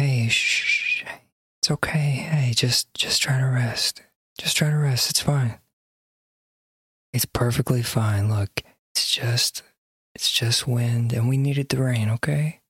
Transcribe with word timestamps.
hey, 0.00 0.28
shh. 0.28 1.04
It's 1.60 1.70
okay. 1.70 2.26
Hey, 2.30 2.52
just 2.54 2.92
just 2.94 3.20
try 3.20 3.38
to 3.38 3.44
rest. 3.44 4.02
Just 4.38 4.56
try 4.56 4.70
to 4.70 4.76
rest. 4.76 5.10
It's 5.10 5.20
fine. 5.20 5.58
It's 7.12 7.26
perfectly 7.26 7.82
fine. 7.82 8.30
Look, 8.30 8.62
it's 8.94 9.14
just 9.14 9.62
it's 10.14 10.32
just 10.32 10.66
wind 10.66 11.12
and 11.12 11.28
we 11.28 11.36
needed 11.36 11.68
the 11.68 11.82
rain, 11.82 12.08
okay? 12.08 12.60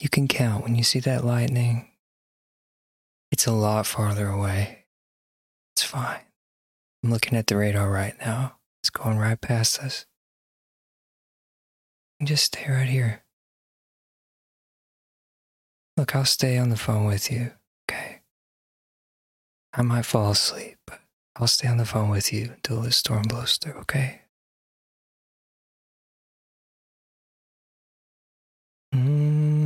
You 0.00 0.08
can 0.08 0.28
count 0.28 0.64
when 0.64 0.76
you 0.76 0.82
see 0.82 1.00
that 1.00 1.26
lightning. 1.26 1.90
It's 3.30 3.46
a 3.46 3.52
lot 3.52 3.86
farther 3.86 4.28
away. 4.28 4.86
It's 5.76 5.84
fine. 5.84 6.24
I'm 7.04 7.10
looking 7.10 7.36
at 7.36 7.48
the 7.48 7.56
radar 7.56 7.90
right 7.90 8.14
now. 8.18 8.56
It's 8.82 8.90
going 8.90 9.18
right 9.18 9.40
past 9.40 9.78
us. 9.78 10.06
Just 12.24 12.44
stay 12.44 12.70
right 12.70 12.88
here. 12.88 13.22
Look, 15.96 16.16
I'll 16.16 16.24
stay 16.24 16.58
on 16.58 16.70
the 16.70 16.76
phone 16.76 17.04
with 17.04 17.30
you, 17.30 17.52
okay? 17.84 18.20
I 19.74 19.82
might 19.82 20.06
fall 20.06 20.30
asleep, 20.30 20.78
but 20.86 21.00
I'll 21.36 21.46
stay 21.46 21.68
on 21.68 21.76
the 21.76 21.84
phone 21.86 22.08
with 22.10 22.32
you 22.32 22.52
until 22.54 22.80
this 22.82 22.96
storm 22.96 23.22
blows 23.22 23.58
through, 23.58 23.74
okay? 23.80 24.22
It's 28.92 29.61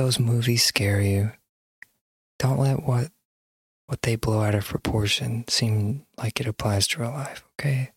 those 0.00 0.18
movies 0.18 0.64
scare 0.64 1.02
you. 1.02 1.30
Don't 2.38 2.58
let 2.58 2.84
what 2.84 3.10
what 3.84 4.00
they 4.00 4.16
blow 4.16 4.40
out 4.40 4.54
of 4.54 4.64
proportion 4.64 5.44
seem 5.46 6.06
like 6.16 6.40
it 6.40 6.46
applies 6.46 6.86
to 6.88 7.02
real 7.02 7.10
life, 7.10 7.44
okay? 7.60 7.90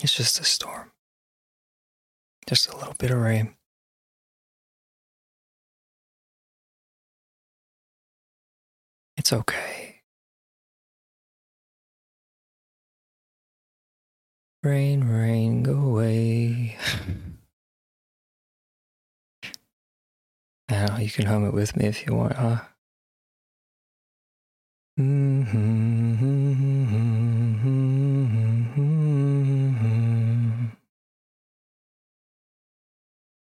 It's 0.00 0.14
just 0.14 0.38
a 0.38 0.44
storm. 0.44 0.92
Just 2.46 2.68
a 2.68 2.76
little 2.76 2.94
bit 2.96 3.10
of 3.10 3.18
rain. 3.18 3.56
It's 9.16 9.32
okay. 9.32 9.79
Rain, 14.62 15.04
rain, 15.04 15.62
go 15.62 15.72
away. 15.72 16.76
Now 20.68 20.98
you 20.98 21.10
can 21.10 21.26
hum 21.26 21.46
it 21.46 21.54
with 21.54 21.76
me 21.76 21.86
if 21.86 22.06
you 22.06 22.14
want, 22.14 22.34
huh? 22.34 22.60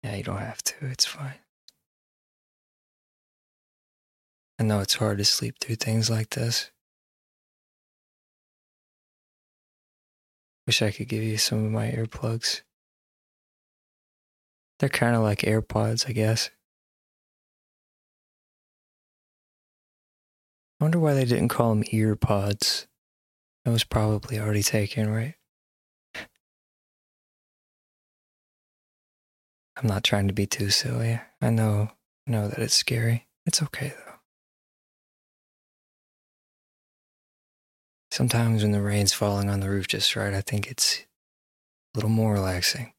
Yeah, 0.02 0.16
you 0.16 0.24
don't 0.24 0.38
have 0.38 0.62
to. 0.64 0.74
It's 0.82 1.04
fine. 1.06 1.38
I 4.58 4.64
know 4.64 4.80
it's 4.80 4.94
hard 4.94 5.18
to 5.18 5.24
sleep 5.24 5.56
through 5.60 5.76
things 5.76 6.10
like 6.10 6.30
this. 6.30 6.70
Wish 10.66 10.82
I 10.82 10.90
could 10.90 11.08
give 11.08 11.22
you 11.22 11.36
some 11.36 11.64
of 11.64 11.70
my 11.70 11.90
earplugs. 11.90 12.62
They're 14.78 14.88
kind 14.88 15.14
of 15.14 15.22
like 15.22 15.38
AirPods, 15.40 16.08
I 16.08 16.12
guess. 16.12 16.50
I 20.80 20.84
wonder 20.84 20.98
why 20.98 21.14
they 21.14 21.24
didn't 21.24 21.48
call 21.48 21.70
them 21.70 21.84
earpods. 21.84 22.86
That 23.64 23.70
was 23.70 23.84
probably 23.84 24.38
already 24.38 24.62
taken, 24.62 25.08
right? 25.10 25.34
I'm 29.76 29.86
not 29.88 30.04
trying 30.04 30.28
to 30.28 30.34
be 30.34 30.46
too 30.46 30.70
silly. 30.70 31.20
I 31.40 31.50
know, 31.50 31.90
know 32.26 32.48
that 32.48 32.58
it's 32.58 32.74
scary. 32.74 33.26
It's 33.44 33.62
okay 33.62 33.92
though. 33.96 34.05
Sometimes 38.16 38.62
when 38.62 38.72
the 38.72 38.80
rain's 38.80 39.12
falling 39.12 39.50
on 39.50 39.60
the 39.60 39.68
roof 39.68 39.88
just 39.88 40.16
right, 40.16 40.32
I 40.32 40.40
think 40.40 40.70
it's 40.70 41.00
a 41.00 41.98
little 41.98 42.08
more 42.08 42.32
relaxing. 42.32 42.94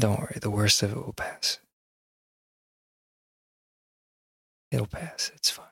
Don't 0.00 0.18
worry, 0.18 0.38
the 0.40 0.50
worst 0.50 0.82
of 0.82 0.90
it 0.90 0.96
will 0.96 1.12
pass. 1.12 1.60
It'll 4.72 4.88
pass. 4.88 5.30
It's 5.36 5.48
fine. 5.50 5.66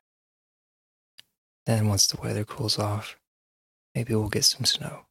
Then, 1.66 1.88
once 1.88 2.06
the 2.06 2.20
weather 2.20 2.44
cools 2.44 2.78
off, 2.78 3.18
maybe 3.96 4.14
we'll 4.14 4.28
get 4.28 4.44
some 4.44 4.64
snow. 4.64 5.06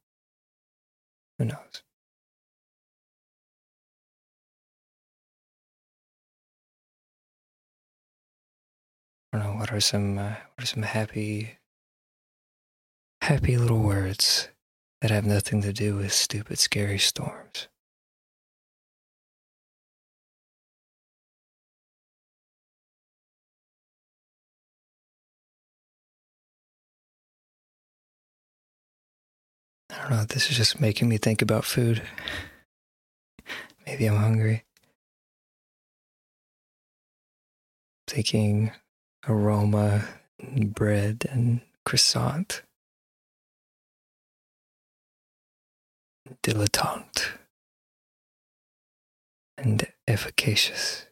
Who 1.38 1.44
knows? 1.44 1.82
I 9.32 9.38
don't 9.38 9.46
know. 9.46 9.58
What 9.60 9.72
are 9.72 9.80
some 9.80 10.18
uh, 10.18 10.34
what 10.54 10.64
are 10.64 10.66
some 10.66 10.82
happy, 10.82 11.58
happy 13.22 13.56
little 13.56 13.78
words 13.78 14.48
that 15.00 15.10
have 15.10 15.24
nothing 15.24 15.62
to 15.62 15.72
do 15.72 15.96
with 15.96 16.12
stupid, 16.12 16.58
scary 16.58 16.98
storms? 16.98 17.68
I 29.90 30.02
don't 30.02 30.10
know. 30.10 30.24
This 30.24 30.50
is 30.50 30.56
just 30.56 30.80
making 30.80 31.08
me 31.08 31.18
think 31.18 31.40
about 31.42 31.64
food. 31.64 32.02
Maybe 33.86 34.06
I'm 34.06 34.16
hungry. 34.16 34.64
Thinking 38.08 38.72
aroma, 39.28 40.04
and 40.38 40.74
bread, 40.74 41.26
and 41.30 41.60
croissant. 41.84 42.62
Dilettante. 46.42 47.38
And 49.58 49.86
efficacious. 50.08 51.06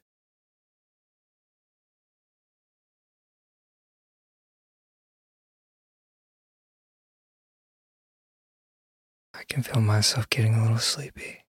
I 9.34 9.44
can 9.48 9.62
feel 9.62 9.80
myself 9.80 10.28
getting 10.30 10.54
a 10.54 10.62
little 10.62 10.78
sleepy. 10.78 11.44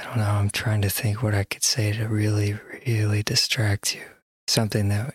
I 0.00 0.04
don't 0.04 0.16
know, 0.16 0.24
I'm 0.24 0.50
trying 0.50 0.80
to 0.82 0.88
think 0.88 1.22
what 1.22 1.34
I 1.34 1.44
could 1.44 1.62
say 1.62 1.92
to 1.92 2.08
really, 2.08 2.58
really 2.86 3.22
distract 3.22 3.94
you. 3.94 4.02
Something 4.48 4.88
that 4.88 5.14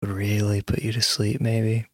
would 0.00 0.10
really 0.10 0.62
put 0.62 0.82
you 0.82 0.92
to 0.92 1.02
sleep, 1.02 1.40
maybe. 1.42 1.86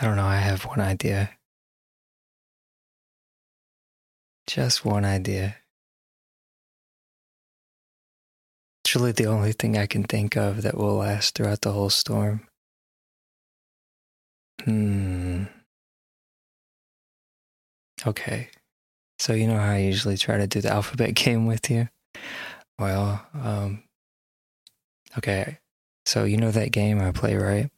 I 0.00 0.04
don't 0.04 0.16
know, 0.16 0.24
I 0.24 0.36
have 0.36 0.64
one 0.64 0.80
idea. 0.80 1.30
Just 4.46 4.84
one 4.84 5.04
idea. 5.04 5.56
It's 8.84 8.94
really 8.94 9.12
the 9.12 9.26
only 9.26 9.52
thing 9.52 9.76
I 9.76 9.86
can 9.86 10.04
think 10.04 10.36
of 10.36 10.62
that 10.62 10.76
will 10.76 10.96
last 10.96 11.34
throughout 11.34 11.62
the 11.62 11.72
whole 11.72 11.90
storm. 11.90 12.46
Hmm. 14.64 15.44
Okay. 18.06 18.48
So 19.18 19.34
you 19.34 19.46
know 19.46 19.58
how 19.58 19.72
I 19.72 19.78
usually 19.78 20.16
try 20.16 20.38
to 20.38 20.46
do 20.46 20.60
the 20.60 20.70
alphabet 20.70 21.14
game 21.14 21.46
with 21.46 21.70
you? 21.70 21.88
Well, 22.78 23.24
um 23.34 23.82
okay. 25.18 25.58
So 26.04 26.24
you 26.24 26.36
know 26.36 26.50
that 26.50 26.72
game 26.72 27.00
I 27.00 27.12
play, 27.12 27.36
right? 27.36 27.70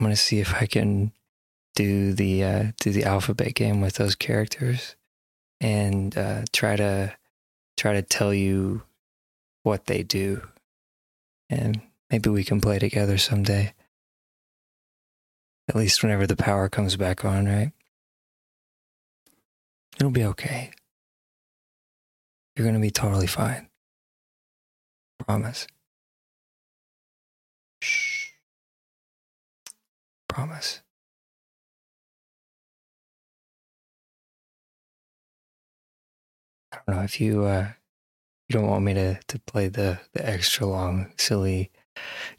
I'm 0.00 0.04
going 0.04 0.12
to 0.12 0.16
see 0.16 0.38
if 0.40 0.54
I 0.54 0.66
can 0.66 1.12
do 1.74 2.12
the 2.12 2.44
uh 2.44 2.64
do 2.78 2.92
the 2.92 3.04
alphabet 3.04 3.54
game 3.54 3.80
with 3.80 3.94
those 3.94 4.14
characters 4.14 4.94
and 5.60 6.16
uh 6.16 6.42
try 6.52 6.76
to 6.76 7.16
try 7.76 7.94
to 7.94 8.02
tell 8.02 8.32
you 8.32 8.82
what 9.64 9.86
they 9.86 10.02
do. 10.02 10.46
And 11.50 11.80
maybe 12.10 12.30
we 12.30 12.44
can 12.44 12.60
play 12.60 12.78
together 12.78 13.18
someday. 13.18 13.74
At 15.68 15.74
least 15.74 16.02
whenever 16.02 16.26
the 16.26 16.36
power 16.36 16.68
comes 16.68 16.96
back 16.96 17.24
on, 17.24 17.46
right? 17.46 17.72
It'll 19.96 20.10
be 20.10 20.24
okay. 20.24 20.72
You're 22.56 22.64
going 22.64 22.74
to 22.74 22.80
be 22.80 22.90
totally 22.90 23.26
fine. 23.26 23.68
Promise. 25.26 25.66
Shh. 27.80 28.30
Promise. 30.28 30.82
I 36.72 36.78
don't 36.86 36.96
know 36.96 37.02
if 37.04 37.20
you 37.20 37.44
uh 37.44 37.68
you 38.48 38.54
don't 38.54 38.68
want 38.68 38.84
me 38.84 38.94
to 38.94 39.18
to 39.28 39.38
play 39.40 39.68
the 39.68 40.00
the 40.12 40.28
extra 40.28 40.66
long 40.66 41.12
silly 41.16 41.70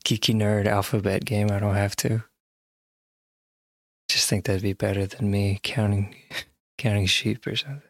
geeky 0.03 0.35
nerd 0.35 0.67
alphabet 0.67 1.25
game. 1.25 1.49
I 1.51 1.59
don't 1.59 1.75
have 1.75 1.95
to. 1.97 2.23
Just 4.09 4.29
think 4.29 4.45
that'd 4.45 4.61
be 4.61 4.73
better 4.73 5.05
than 5.05 5.31
me 5.31 5.59
counting 5.63 6.15
counting 6.77 7.05
sheep 7.05 7.45
or 7.47 7.55
something. 7.55 7.81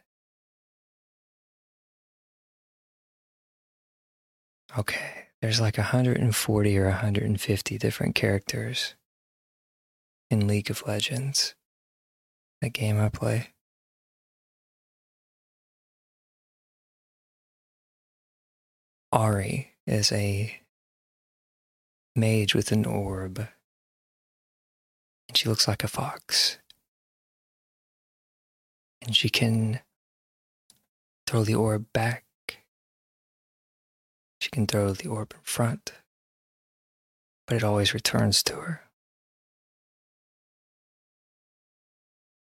Okay, 4.78 5.28
there's 5.42 5.62
like 5.62 5.78
140 5.78 6.78
or 6.78 6.86
150 6.86 7.78
different 7.78 8.16
characters 8.16 8.96
in 10.30 10.48
League 10.48 10.70
of 10.70 10.84
Legends. 10.86 11.56
That 12.62 12.74
game 12.74 13.00
I 13.00 13.10
play. 13.10 13.50
Ahri 19.14 19.68
is 19.88 20.12
a 20.12 20.60
mage 22.16 22.54
with 22.54 22.72
an 22.74 22.86
orb. 22.86 23.48
And 25.30 25.38
she 25.38 25.48
looks 25.48 25.68
like 25.68 25.84
a 25.84 25.88
fox. 25.88 26.58
And 29.06 29.16
she 29.16 29.30
can 29.30 29.82
throw 31.28 31.44
the 31.44 31.56
orb 31.56 31.86
back. 31.94 32.24
She 34.40 34.50
can 34.50 34.68
throw 34.68 34.92
the 34.94 35.08
orb 35.08 35.34
in 35.34 35.42
front. 35.44 35.94
But 37.48 37.58
it 37.58 37.64
always 37.64 37.94
returns 37.94 38.42
to 38.44 38.56
her. 38.56 38.82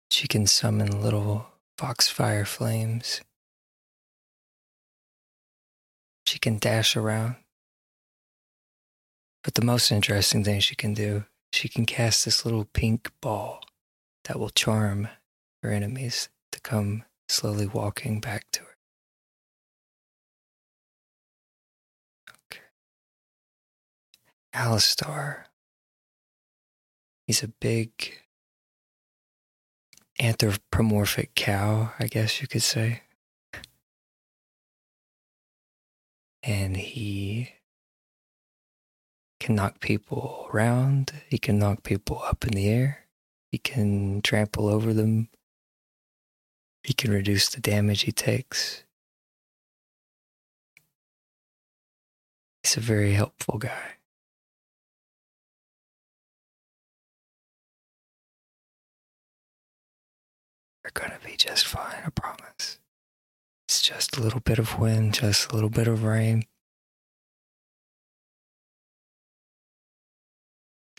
She 0.10 0.27
can 0.27 0.48
summon 0.48 1.01
little 1.01 1.48
foxfire 1.77 2.45
flames 2.45 3.21
she 6.33 6.39
can 6.39 6.57
dash 6.57 6.95
around. 6.95 7.36
But 9.44 9.54
the 9.54 9.63
most 9.63 9.92
interesting 9.92 10.44
thing 10.44 10.62
she 10.62 10.75
can 10.75 10.95
do, 10.95 11.25
she 11.51 11.69
can 11.69 11.86
cast 11.86 12.25
this 12.25 12.44
little 12.44 12.65
pink 12.65 13.12
ball 13.21 13.62
that 14.24 14.39
will 14.39 14.50
charm 14.50 15.10
her 15.62 15.69
enemies 15.69 16.30
come 16.63 17.04
slowly 17.27 17.68
walking 17.68 18.19
back 18.19 18.45
to 18.54 18.62
her. 18.62 18.75
Okay. 22.51 22.62
Alistar. 24.56 25.44
He's 27.27 27.44
a 27.44 27.48
big 27.48 27.92
anthropomorphic 30.19 31.36
cow, 31.36 31.94
I 32.00 32.07
guess 32.07 32.42
you 32.42 32.48
could 32.48 32.63
say. 32.63 33.04
and 36.44 36.75
he 36.75 37.54
can 39.39 39.56
knock 39.56 39.80
people 39.80 40.50
around. 40.54 41.13
He 41.30 41.38
can 41.38 41.57
knock 41.57 41.83
people 41.83 42.21
up 42.24 42.44
in 42.44 42.51
the 42.51 42.68
air. 42.68 43.06
He 43.51 43.57
can 43.57 44.21
trample 44.21 44.68
over 44.68 44.94
them. 44.94 45.30
He 46.83 46.94
can 46.94 47.12
reduce 47.12 47.50
the 47.50 47.62
damage 47.62 48.01
he 48.01 48.12
takes. 48.12 48.83
He's 52.62 52.77
a 52.77 52.81
very 52.81 53.13
helpful 53.13 53.57
guy. 53.57 53.95
You're 60.83 60.91
gonna 60.94 61.19
be 61.25 61.38
just 61.38 61.65
fine, 61.65 62.03
I 62.06 62.09
promise. 62.09 62.80
It's 63.68 63.81
just 63.81 64.18
a 64.18 64.21
little 64.21 64.41
bit 64.41 64.59
of 64.59 64.77
wind, 64.77 65.13
just 65.13 65.51
a 65.51 65.56
little 65.56 65.69
bit 65.69 65.88
of 65.88 66.03
rain. 66.03 66.44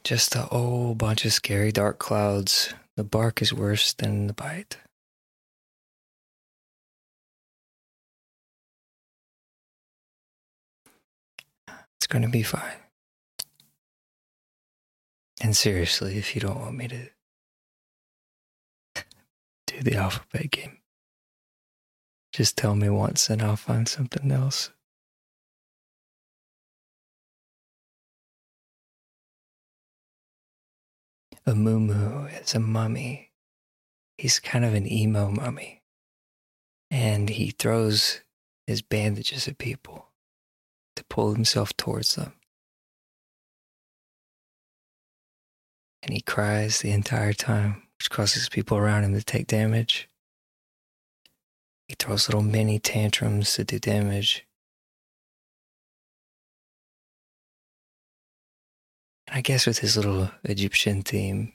Just 0.03 0.35
a 0.35 0.43
whole 0.43 0.95
bunch 0.95 1.25
of 1.25 1.33
scary 1.33 1.73
dark 1.73 1.99
clouds. 1.99 2.75
The 2.97 3.05
bark 3.05 3.43
is 3.43 3.53
worse 3.53 3.93
than 3.93 4.27
the 4.27 4.35
bite. 4.35 4.79
It's 12.05 12.12
going 12.12 12.21
to 12.21 12.29
be 12.29 12.43
fine. 12.43 12.83
And 15.41 15.56
seriously, 15.56 16.19
if 16.19 16.35
you 16.35 16.41
don't 16.43 16.61
want 16.61 16.77
me 16.77 16.87
to 16.87 17.09
do 19.67 19.81
the 19.81 19.97
alphabet 19.97 20.51
game, 20.51 20.81
just 22.31 22.59
tell 22.59 22.75
me 22.75 22.91
once 22.91 23.31
and 23.31 23.41
I'll 23.41 23.56
find 23.56 23.89
something 23.89 24.31
else. 24.31 24.71
A 31.47 31.53
Amumu 31.53 32.39
is 32.39 32.55
a 32.55 32.61
mummy. 32.61 33.31
He's 34.19 34.39
kind 34.41 34.67
of 34.67 34.75
an 34.75 34.87
emo 34.87 35.31
mummy. 35.31 35.81
And 36.91 37.31
he 37.31 37.53
throws 37.53 38.21
his 38.67 38.83
bandages 38.83 39.49
at 39.49 39.56
people 39.56 40.11
to 40.96 41.05
pull 41.05 41.35
himself 41.35 41.76
towards 41.76 42.14
them. 42.14 42.35
And 46.02 46.12
he 46.12 46.20
cries 46.20 46.81
the 46.81 46.93
entire 46.93 47.32
time, 47.32 47.82
which 47.99 48.11
causes 48.11 48.49
people 48.49 48.76
around 48.76 49.05
him 49.05 49.14
to 49.14 49.23
take 49.23 49.46
damage. 49.46 50.08
He 51.88 51.94
throws 51.99 52.29
little 52.29 52.43
mini 52.43 52.79
tantrums 52.79 53.55
to 53.55 53.64
do 53.64 53.79
damage. 53.79 54.46
And 59.26 59.38
I 59.38 59.41
guess 59.41 59.67
with 59.67 59.79
his 59.79 59.96
little 59.96 60.31
Egyptian 60.44 61.02
theme, 61.02 61.55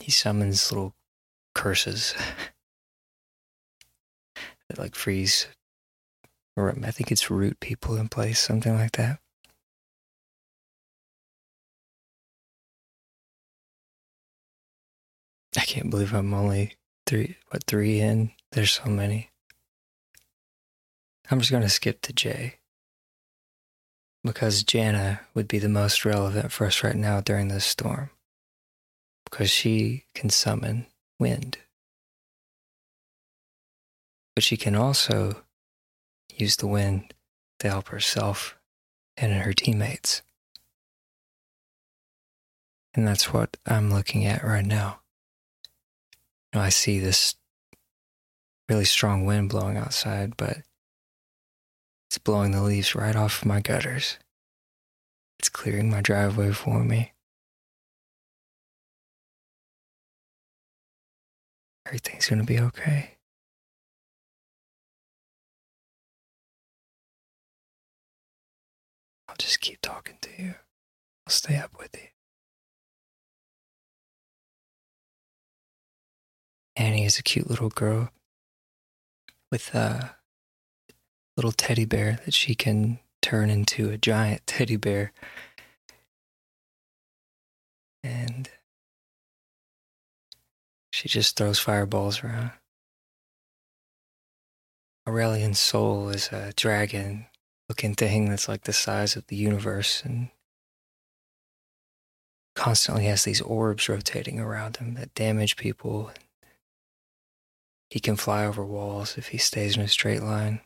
he 0.00 0.10
summons 0.10 0.72
little 0.72 0.94
curses 1.54 2.14
that 4.72 4.80
like 4.80 4.94
freeze, 4.94 5.46
or 6.56 6.70
I 6.70 6.90
think 6.90 7.12
it's 7.12 7.30
root 7.30 7.60
people 7.60 7.96
in 7.96 8.08
place, 8.08 8.38
something 8.38 8.74
like 8.74 8.92
that. 8.92 9.18
I 15.56 15.60
can't 15.60 15.90
believe 15.90 16.14
I'm 16.14 16.32
only 16.32 16.76
three, 17.06 17.36
what, 17.50 17.64
three 17.64 18.00
in? 18.00 18.32
There's 18.52 18.72
so 18.72 18.86
many. 18.86 19.30
I'm 21.30 21.40
just 21.40 21.50
going 21.50 21.62
to 21.62 21.68
skip 21.68 22.00
to 22.02 22.12
J. 22.12 22.56
Because 24.24 24.64
Janna 24.64 25.20
would 25.34 25.48
be 25.48 25.58
the 25.58 25.68
most 25.68 26.04
relevant 26.04 26.52
for 26.52 26.66
us 26.66 26.82
right 26.82 26.96
now 26.96 27.20
during 27.20 27.48
this 27.48 27.64
storm. 27.64 28.10
Because 29.24 29.50
she 29.50 30.04
can 30.14 30.30
summon 30.30 30.86
wind. 31.18 31.58
But 34.34 34.44
she 34.44 34.56
can 34.56 34.74
also 34.74 35.42
use 36.34 36.56
the 36.56 36.66
wind 36.66 37.14
to 37.58 37.68
help 37.68 37.88
herself 37.88 38.56
and 39.16 39.32
her 39.32 39.52
teammates. 39.52 40.22
And 42.94 43.06
that's 43.06 43.32
what 43.32 43.56
I'm 43.66 43.92
looking 43.92 44.24
at 44.26 44.42
right 44.42 44.64
now 44.64 45.02
know, 46.52 46.60
I 46.60 46.68
see 46.68 46.98
this 46.98 47.34
really 48.68 48.84
strong 48.84 49.24
wind 49.24 49.48
blowing 49.48 49.76
outside, 49.76 50.36
but 50.36 50.58
it's 52.08 52.18
blowing 52.18 52.52
the 52.52 52.62
leaves 52.62 52.94
right 52.94 53.16
off 53.16 53.44
my 53.44 53.60
gutters. 53.60 54.18
It's 55.38 55.48
clearing 55.48 55.90
my 55.90 56.00
driveway 56.00 56.52
for 56.52 56.84
me. 56.84 57.12
Everything's 61.86 62.28
going 62.28 62.40
to 62.40 62.46
be 62.46 62.60
okay. 62.60 63.16
just 69.42 69.60
keep 69.60 69.80
talking 69.82 70.18
to 70.22 70.30
you. 70.38 70.54
I'll 71.26 71.32
stay 71.32 71.56
up 71.56 71.72
with 71.78 71.90
you. 71.94 72.08
Annie 76.76 77.04
is 77.04 77.18
a 77.18 77.22
cute 77.22 77.50
little 77.50 77.68
girl 77.68 78.10
with 79.50 79.74
a 79.74 80.16
little 81.36 81.52
teddy 81.52 81.84
bear 81.84 82.20
that 82.24 82.34
she 82.34 82.54
can 82.54 83.00
turn 83.20 83.50
into 83.50 83.90
a 83.90 83.98
giant 83.98 84.42
teddy 84.46 84.76
bear. 84.76 85.12
And 88.04 88.48
she 90.92 91.08
just 91.08 91.36
throws 91.36 91.58
fireballs 91.58 92.22
around. 92.22 92.52
Aurelion 95.06 95.54
Sol 95.54 96.10
is 96.10 96.28
a 96.28 96.52
dragon 96.56 97.26
looking 97.68 97.94
thing 97.94 98.28
that's 98.28 98.48
like 98.48 98.62
the 98.62 98.72
size 98.72 99.16
of 99.16 99.26
the 99.28 99.36
universe 99.36 100.02
and 100.04 100.30
constantly 102.54 103.04
has 103.06 103.24
these 103.24 103.40
orbs 103.40 103.88
rotating 103.88 104.38
around 104.38 104.76
him 104.76 104.94
that 104.94 105.14
damage 105.14 105.56
people. 105.56 106.10
He 107.90 108.00
can 108.00 108.16
fly 108.16 108.44
over 108.44 108.64
walls 108.64 109.18
if 109.18 109.28
he 109.28 109.38
stays 109.38 109.76
in 109.76 109.82
a 109.82 109.88
straight 109.88 110.22
line. 110.22 110.60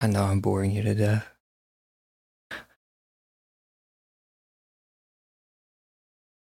I 0.00 0.06
know 0.06 0.24
I'm 0.24 0.40
boring 0.40 0.70
you 0.70 0.82
to 0.82 0.94
death. 0.94 1.28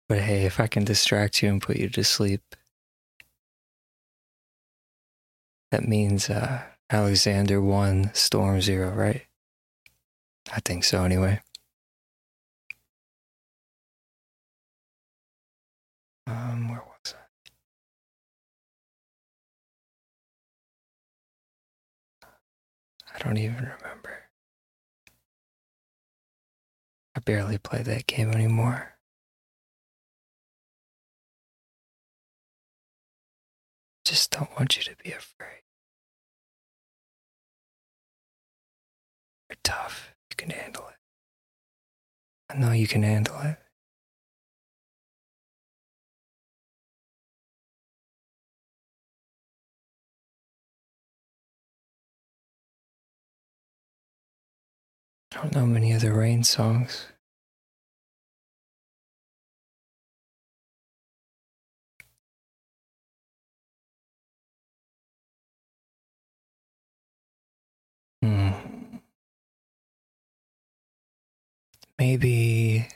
But 0.08 0.20
hey, 0.20 0.44
if 0.44 0.60
I 0.60 0.66
can 0.66 0.84
distract 0.84 1.42
you 1.42 1.48
and 1.48 1.60
put 1.60 1.76
you 1.78 1.88
to 1.88 2.04
sleep, 2.04 2.42
that 5.72 5.88
means 5.88 6.28
uh, 6.28 6.62
Alexandre 6.90 7.58
won 7.58 8.10
Storm 8.12 8.60
Zero, 8.60 8.90
right? 8.90 9.22
I 10.52 10.60
think 10.60 10.84
so, 10.84 11.02
anyway. 11.02 11.40
Um, 16.26 16.68
where 16.68 16.82
was 16.86 17.14
I? 22.22 22.26
I 23.14 23.18
don't 23.24 23.38
even 23.38 23.54
remember. 23.56 24.28
I 27.16 27.20
barely 27.20 27.56
play 27.56 27.82
that 27.82 28.06
game 28.06 28.30
anymore. 28.30 28.98
Just 34.04 34.30
don't 34.32 34.50
want 34.58 34.76
you 34.76 34.82
to 34.82 34.94
be 35.02 35.12
afraid. 35.12 35.61
Tough. 39.64 40.14
You 40.30 40.36
can 40.36 40.50
handle 40.50 40.84
it. 40.88 40.96
I 42.54 42.58
know 42.58 42.72
you 42.72 42.86
can 42.86 43.02
handle 43.02 43.36
it. 43.40 43.58
I 55.34 55.36
don't 55.36 55.54
know 55.54 55.66
many 55.66 55.94
other 55.94 56.12
rain 56.12 56.44
songs. 56.44 57.06
Hmm. 68.22 68.81
Maybe, 72.02 72.88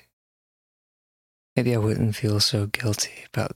maybe 1.55 1.77
I 1.77 1.79
wouldn't 1.79 2.17
feel 2.17 2.41
so 2.41 2.67
guilty 2.67 3.25
about 3.33 3.53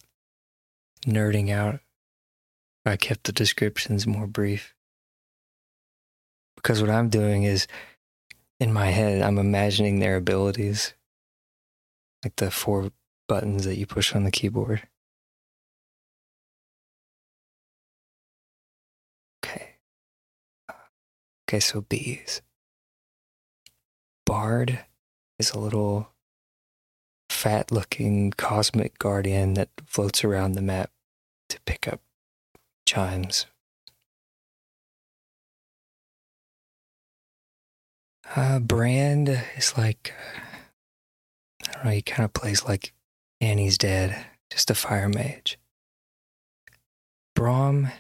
nerding 1.05 1.51
out 1.51 1.75
if 1.75 2.87
I 2.87 2.95
kept 2.95 3.25
the 3.25 3.33
descriptions 3.33 4.07
more 4.07 4.29
brief. 4.29 4.77
Because 6.55 6.81
what 6.81 6.89
I'm 6.89 7.09
doing 7.09 7.43
is 7.43 7.67
in 8.61 8.73
my 8.73 8.91
head, 8.91 9.23
I'm 9.23 9.39
imagining 9.39 9.99
their 9.99 10.15
abilities, 10.15 10.95
like 12.23 12.37
the 12.37 12.53
four 12.53 12.93
buttons 13.27 13.65
that 13.65 13.77
you 13.77 13.87
push 13.87 14.15
on 14.15 14.23
the 14.23 14.31
keyboard. 14.31 14.87
Okay. 19.45 19.71
Okay, 21.49 21.59
so 21.59 21.81
bees. 21.81 22.41
Bard 24.25 24.85
is 25.41 25.51
a 25.53 25.59
little 25.59 26.11
fat 27.29 27.73
looking 27.73 28.31
cosmic 28.33 28.99
guardian 28.99 29.55
that 29.55 29.71
floats 29.87 30.23
around 30.23 30.53
the 30.53 30.63
map 30.63 30.91
to 31.49 31.59
pick 31.63 31.89
up 31.89 32.01
chimes 32.87 33.47
Uh, 38.37 38.61
Brand 38.61 39.29
is 39.57 39.77
like, 39.77 40.15
I 41.69 41.73
don't 41.73 41.85
know, 41.85 41.91
he 41.91 42.03
kind 42.03 42.25
of 42.25 42.33
plays 42.33 42.65
like 42.65 42.93
Annie's 43.41 43.77
dead, 43.77 44.25
just 44.53 44.71
a 44.71 44.75
fire 44.75 45.09
mage. 45.09 45.59
Braum 47.37 47.91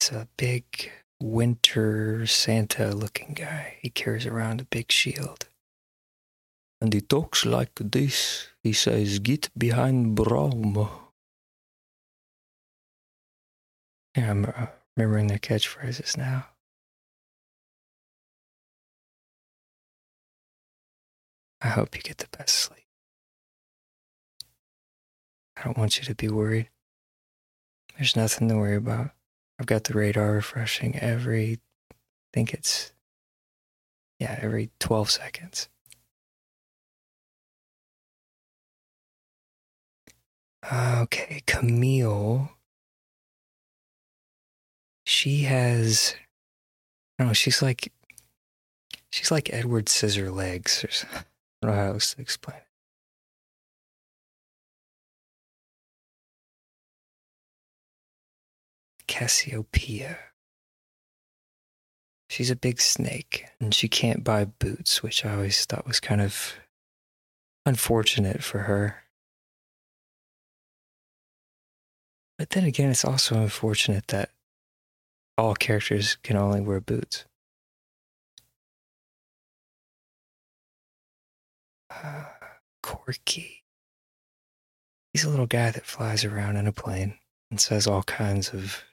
is 0.00 0.10
a 0.12 0.28
big 0.36 0.92
winter 1.20 2.26
Santa 2.26 2.94
looking 2.94 3.34
guy. 3.34 3.78
He 3.82 3.90
carries 3.90 4.24
around 4.24 4.60
a 4.60 4.64
big 4.64 4.92
shield. 4.92 5.48
And 6.80 6.92
he 6.94 7.00
talks 7.00 7.44
like 7.44 7.72
this. 7.74 8.48
He 8.62 8.72
says, 8.72 9.18
Get 9.18 9.50
behind 9.56 10.16
Braum. 10.16 10.88
Yeah, 14.16 14.30
I'm 14.30 14.44
uh, 14.46 14.66
remembering 14.96 15.28
their 15.28 15.38
catchphrases 15.38 16.16
now. 16.16 16.46
I 21.62 21.68
hope 21.68 21.94
you 21.94 22.02
get 22.02 22.18
the 22.18 22.36
best 22.36 22.54
sleep. 22.54 22.86
I 25.56 25.64
don't 25.64 25.76
want 25.76 25.98
you 25.98 26.04
to 26.04 26.14
be 26.14 26.28
worried. 26.28 26.70
There's 27.96 28.16
nothing 28.16 28.48
to 28.48 28.56
worry 28.56 28.76
about. 28.76 29.10
I've 29.58 29.66
got 29.66 29.84
the 29.84 29.94
radar 29.94 30.32
refreshing 30.32 30.98
every, 30.98 31.60
I 31.92 31.94
think 32.32 32.54
it's, 32.54 32.92
yeah, 34.18 34.38
every 34.40 34.70
12 34.80 35.10
seconds. 35.10 35.69
Ah, 40.62 41.00
okay, 41.02 41.42
Camille. 41.46 42.50
She 45.06 45.42
has, 45.42 46.14
I 47.18 47.22
don't 47.22 47.28
know, 47.28 47.32
she's 47.34 47.62
like, 47.62 47.92
she's 49.10 49.30
like 49.30 49.52
Edward 49.52 49.88
Scissor 49.88 50.30
Legs 50.30 50.84
or 50.84 50.90
something. 50.90 51.18
I 51.62 51.66
don't 51.66 51.76
know 51.76 51.82
how 51.82 51.92
else 51.92 52.14
to 52.14 52.22
explain 52.22 52.58
it. 52.58 52.66
Cassiopeia. 59.06 60.18
She's 62.30 62.50
a 62.50 62.56
big 62.56 62.80
snake 62.80 63.46
and 63.60 63.74
she 63.74 63.88
can't 63.88 64.22
buy 64.22 64.44
boots, 64.44 65.02
which 65.02 65.24
I 65.24 65.34
always 65.34 65.64
thought 65.64 65.86
was 65.86 65.98
kind 65.98 66.20
of 66.20 66.54
unfortunate 67.66 68.44
for 68.44 68.60
her. 68.60 69.02
But 72.40 72.48
then 72.48 72.64
again, 72.64 72.90
it's 72.90 73.04
also 73.04 73.34
unfortunate 73.34 74.06
that 74.06 74.30
all 75.36 75.54
characters 75.54 76.16
can 76.22 76.38
only 76.38 76.62
wear 76.62 76.80
boots. 76.80 77.26
Uh, 81.90 82.24
Corki. 82.82 83.56
He's 85.12 85.24
a 85.24 85.28
little 85.28 85.44
guy 85.44 85.70
that 85.70 85.84
flies 85.84 86.24
around 86.24 86.56
in 86.56 86.66
a 86.66 86.72
plane 86.72 87.18
and 87.50 87.60
says 87.60 87.86
all 87.86 88.04
kinds 88.04 88.54
of 88.54 88.84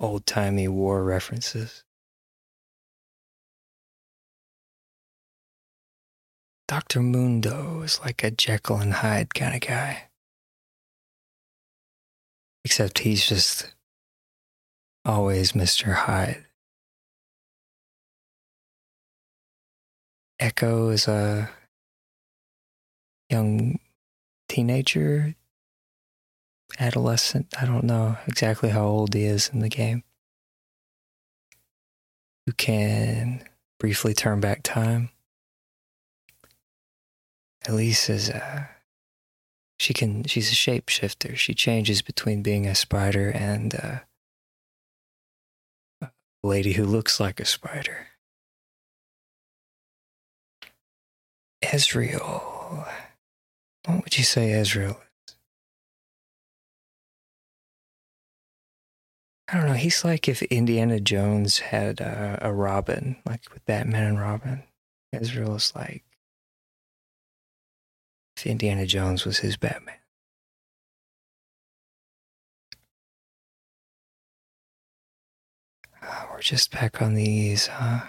old 0.00 0.26
timey 0.26 0.66
war 0.66 1.04
references. 1.04 1.84
Dr. 6.66 7.02
Mundo 7.02 7.82
is 7.82 8.00
like 8.00 8.24
a 8.24 8.32
Jekyll 8.32 8.78
and 8.78 8.94
Hyde 8.94 9.32
kind 9.32 9.54
of 9.54 9.60
guy. 9.60 10.08
Except 12.64 13.00
he's 13.00 13.26
just 13.26 13.74
always 15.04 15.52
Mr. 15.52 15.94
Hyde. 15.94 16.44
Ekko 20.40 20.92
is 20.92 21.06
a 21.06 21.50
young 23.30 23.78
teenager, 24.48 25.34
adolescent. 26.78 27.54
I 27.60 27.66
don't 27.66 27.84
know 27.84 28.18
exactly 28.26 28.70
how 28.70 28.84
old 28.84 29.14
he 29.14 29.24
is 29.24 29.48
in 29.52 29.60
the 29.60 29.68
game. 29.68 30.02
Who 32.46 32.52
can 32.52 33.44
briefly 33.78 34.14
turn 34.14 34.40
back 34.40 34.62
time. 34.62 35.10
Elise 37.66 38.10
is 38.10 38.28
a 38.28 38.73
she 39.78 39.94
can 39.94 40.24
she's 40.24 40.50
a 40.50 40.54
shapeshifter. 40.54 41.36
She 41.36 41.54
changes 41.54 42.02
between 42.02 42.42
being 42.42 42.66
a 42.66 42.74
spider 42.74 43.30
and 43.30 43.74
a 43.74 44.04
lady 46.42 46.72
who 46.74 46.84
looks 46.84 47.18
like 47.18 47.40
a 47.40 47.44
spider. 47.44 48.08
Ezreal. 51.62 52.86
What 53.86 54.04
would 54.04 54.18
you 54.18 54.24
say 54.24 54.50
Ezreal 54.50 54.90
is? 54.90 55.36
I 59.48 59.58
don't 59.58 59.66
know. 59.66 59.74
He's 59.74 60.04
like 60.04 60.28
if 60.28 60.42
Indiana 60.42 61.00
Jones 61.00 61.58
had 61.58 62.00
uh, 62.00 62.38
a 62.40 62.52
Robin, 62.52 63.16
like 63.26 63.42
with 63.52 63.64
Batman 63.66 64.04
and 64.04 64.20
Robin. 64.20 64.62
Ezreal 65.14 65.56
is 65.56 65.72
like 65.74 66.03
if 68.44 68.50
Indiana 68.50 68.86
Jones 68.86 69.24
was 69.24 69.38
his 69.38 69.56
Batman. 69.56 69.94
Uh, 76.02 76.26
we're 76.30 76.40
just 76.40 76.70
back 76.70 77.00
on 77.00 77.14
these, 77.14 77.68
huh? 77.68 78.00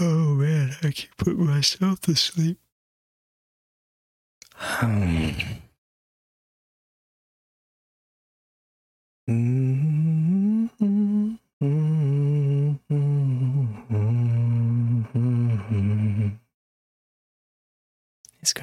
Oh 0.00 0.34
man, 0.34 0.74
I 0.82 0.90
keep 0.90 1.16
put 1.16 1.38
myself 1.38 2.00
to 2.00 2.16
sleep. 2.16 2.58
Hmm. 4.56 5.30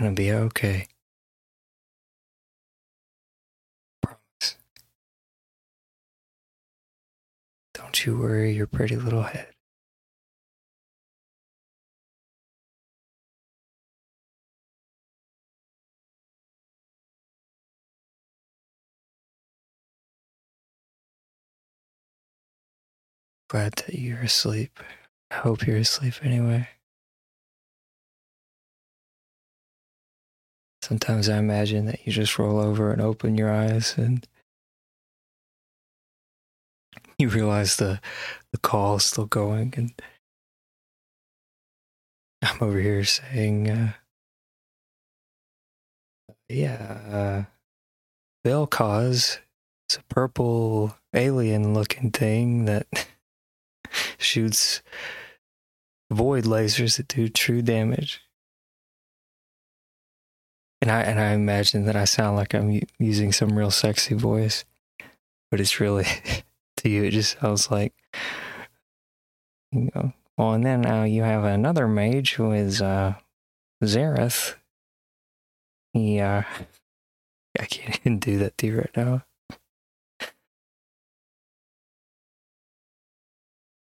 It's 0.01 0.05
gonna 0.05 0.15
be 0.15 0.31
okay. 0.31 0.88
Promise. 4.01 4.58
Don't 7.75 8.03
you 8.08 8.17
worry 8.17 8.51
your 8.51 8.65
pretty 8.65 8.96
little 8.96 9.22
head. 9.22 9.50
Glad 23.50 23.74
that 23.74 23.93
you're 23.93 24.17
asleep. 24.22 24.79
I 25.29 25.36
hope 25.36 25.67
you're 25.67 25.77
asleep 25.77 26.15
anyway. 26.24 26.67
Sometimes 30.91 31.29
I 31.29 31.38
imagine 31.38 31.86
that 31.86 32.05
you 32.05 32.12
just 32.12 32.38
roll 32.38 32.60
over 32.60 32.91
and 32.91 33.01
open 33.01 33.38
your 33.38 33.50
eyes 33.50 33.98
and 33.98 34.27
you 37.17 37.29
realize 37.29 37.77
the 37.77 38.01
the 38.51 38.57
call 38.57 38.98
is 38.98 39.05
still 39.05 39.25
going 39.25 39.74
and 39.77 39.93
I'm 42.43 42.57
over 42.60 42.77
here 42.77 43.05
saying 43.05 43.69
uh, 43.69 43.93
yeah 46.50 47.48
uh, 48.45 48.45
Vel'Koz 48.45 49.38
it's 49.88 49.95
a 49.95 50.03
purple 50.13 50.98
alien 51.15 51.74
looking 51.74 52.12
thing 52.12 52.65
that 52.65 52.86
shoots 54.17 54.81
void 56.12 56.43
lasers 56.43 56.98
that 56.98 57.07
do 57.07 57.29
true 57.29 57.62
damage. 57.62 58.21
And 60.81 60.89
I 60.89 61.01
and 61.01 61.19
I 61.19 61.33
imagine 61.33 61.85
that 61.85 61.95
I 61.95 62.05
sound 62.05 62.35
like 62.35 62.55
I'm 62.55 62.81
using 62.97 63.31
some 63.31 63.57
real 63.57 63.69
sexy 63.69 64.15
voice, 64.15 64.65
but 65.51 65.59
it's 65.59 65.79
really 65.79 66.05
to 66.77 66.89
you 66.89 67.03
it 67.03 67.11
just 67.11 67.39
sounds 67.39 67.70
like 67.70 67.94
you 69.72 69.91
know. 69.94 70.13
Well, 70.37 70.53
and 70.53 70.65
then 70.65 70.81
now 70.81 71.03
you 71.03 71.22
have 71.22 71.44
another 71.44 71.87
mage 71.87 72.33
who 72.33 72.51
is 72.51 72.81
uh, 72.81 73.13
Xerath. 73.83 74.55
He 75.94 76.20
uh, 76.20 76.44
I 77.59 77.65
can't 77.65 78.00
even 78.00 78.20
do 78.20 78.39
that 78.39 78.57
to 78.57 78.67
you 78.67 78.77
right 78.77 78.98
now. 78.98 79.24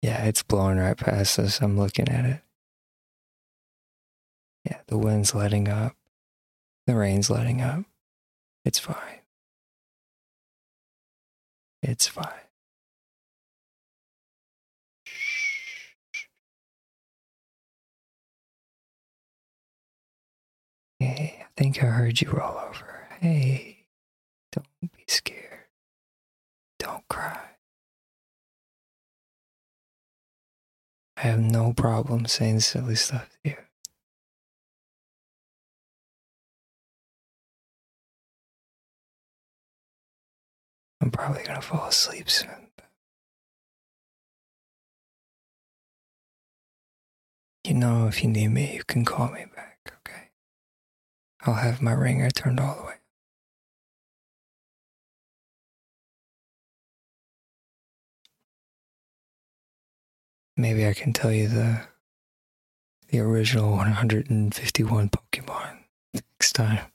Yeah, 0.03 0.25
it's 0.27 0.43
blowing 0.43 0.77
right 0.77 0.97
past 0.97 1.39
us. 1.39 1.61
I'm 1.63 1.79
looking 1.79 2.09
at 2.11 2.27
it. 2.27 2.41
Yeah, 4.65 4.81
the 4.87 4.99
wind's 4.99 5.35
letting 5.35 5.67
up. 5.67 5.97
The 6.87 6.95
rain's 6.95 7.31
letting 7.31 7.61
up. 7.63 7.85
It's 8.65 8.79
fine. 8.79 9.21
It's 11.83 12.07
fine. 12.07 12.27
Hey, 20.99 21.41
I 21.43 21.47
think 21.57 21.83
I 21.83 21.87
heard 21.87 22.21
you 22.21 22.31
roll 22.31 22.59
over. 22.59 23.09
Hey, 23.21 23.87
don't 24.53 24.67
be 24.81 25.05
scared. 25.07 25.67
Don't 26.79 27.07
cry. 27.09 27.41
I 31.17 31.21
have 31.23 31.41
no 31.41 31.73
problem 31.73 32.27
saying 32.27 32.61
silly 32.61 32.95
stuff 32.95 33.29
to 33.45 33.51
you. 33.51 33.57
I'm 41.05 41.11
probably 41.11 41.43
gonna 41.43 41.61
fall 41.61 41.85
asleep 41.85 42.31
soon. 42.31 42.49
You 47.63 47.75
know, 47.75 48.07
if 48.07 48.23
you 48.23 48.31
need 48.31 48.49
me, 48.49 48.75
you 48.77 48.85
can 48.85 49.05
call 49.05 49.31
me 49.31 49.45
back, 49.55 49.93
okay? 49.99 50.31
I'll 51.43 51.57
have 51.57 51.83
my 51.83 51.93
ringer 51.93 52.31
turned 52.31 52.59
all 52.59 52.77
the 52.77 52.85
way. 52.85 52.95
Maybe 60.57 60.87
I 60.87 60.95
can 60.95 61.13
tell 61.13 61.33
you 61.33 61.49
the 61.49 61.83
the 63.09 63.21
original 63.21 63.73
151 63.73 65.11
Pokemon 65.11 65.81
next 66.15 66.55
time. 66.55 66.87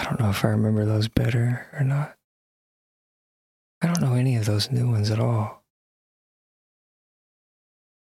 I 0.00 0.04
don't 0.04 0.18
know 0.18 0.30
if 0.30 0.46
I 0.46 0.48
remember 0.48 0.86
those 0.86 1.08
better 1.08 1.66
or 1.78 1.84
not. 1.84 2.16
I 3.82 3.86
don't 3.86 4.00
know 4.00 4.14
any 4.14 4.34
of 4.36 4.46
those 4.46 4.70
new 4.70 4.90
ones 4.90 5.10
at 5.10 5.20
all. 5.20 5.62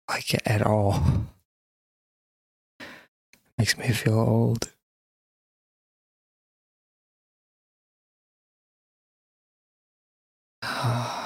Like 0.07 0.47
at 0.47 0.61
all. 0.61 1.03
Makes 3.57 3.79
me 3.79 3.89
feel 3.93 4.19
old. 4.19 4.73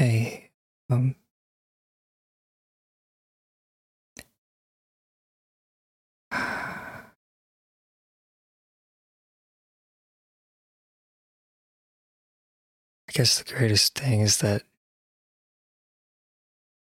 Hey, 0.00 0.48
um, 0.88 1.14
I 6.32 7.02
guess 13.12 13.42
the 13.42 13.52
greatest 13.52 13.98
thing 13.98 14.20
is 14.20 14.38
that 14.38 14.62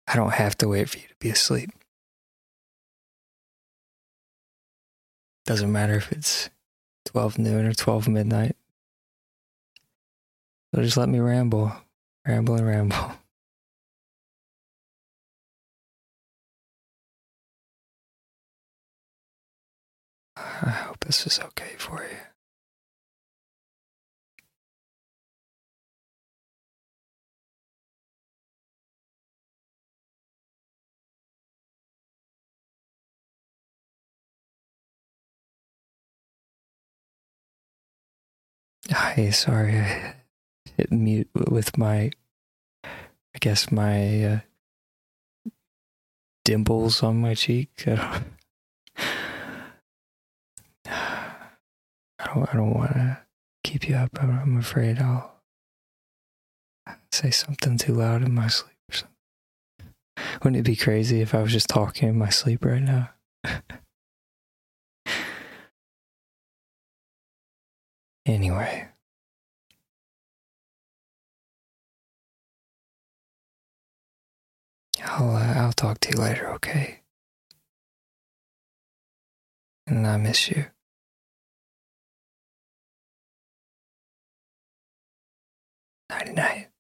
I 0.08 0.16
don't 0.16 0.34
have 0.34 0.58
to 0.58 0.68
wait 0.68 0.90
for 0.90 0.98
you 0.98 1.08
to 1.08 1.16
be 1.20 1.30
asleep. 1.30 1.70
Doesn't 5.46 5.72
matter 5.72 5.94
if 5.94 6.12
it's 6.12 6.50
12 7.06 7.38
noon 7.38 7.68
or 7.68 7.74
12 7.74 8.08
midnight. 8.08 8.56
So 10.74 10.82
just 10.82 10.98
let 10.98 11.10
me 11.10 11.20
ramble, 11.20 11.74
Ramble 12.26 12.56
and 12.56 12.68
ramble. 12.68 12.96
I 20.38 20.70
hope 20.70 21.00
this 21.06 21.28
is 21.28 21.40
okay 21.40 21.76
for 21.78 22.04
you. 22.04 22.18
Hi, 38.92 39.30
sorry. 39.32 40.14
hit 40.78 40.92
mute 40.92 41.30
with 41.34 41.78
my, 41.78 42.12
I 42.84 43.40
guess 43.40 43.72
my 43.72 44.24
uh, 44.24 44.40
dimples 46.46 47.04
on 47.04 47.22
my 47.22 47.34
cheek. 47.34 47.84
I 47.88 47.96
don't, 47.96 48.24
I 50.86 52.26
don't, 52.26 52.50
I 52.50 52.54
don't 52.54 52.74
want 52.74 52.94
to 52.94 53.20
keep 53.64 53.88
you 53.88 53.96
up. 53.96 54.12
I'm, 54.22 54.58
afraid 54.58 55.00
I'll 55.00 55.32
say 57.12 57.32
something 57.32 57.78
too 57.78 57.94
loud 57.94 58.22
in 58.24 58.34
my 58.34 58.48
sleep 58.48 58.76
or 58.90 58.96
something. 58.96 59.16
Wouldn't 60.44 60.60
it 60.60 60.64
be 60.70 60.76
crazy 60.76 61.22
if 61.22 61.34
I 61.34 61.42
was 61.42 61.52
just 61.52 61.70
talking 61.70 62.10
in 62.10 62.18
my 62.18 62.30
sleep 62.30 62.66
right 62.66 62.82
now? 62.82 63.10
anyway. 68.26 68.93
I'll 75.06 75.36
uh, 75.36 75.54
I'll 75.56 75.74
talk 75.74 76.00
to 76.02 76.10
you 76.12 76.18
later, 76.22 76.50
okay? 76.56 77.02
And 79.88 80.08
I 80.08 80.18
miss 80.18 80.50
you. 80.50 80.68
Nighty 86.10 86.34
night. 86.34 86.73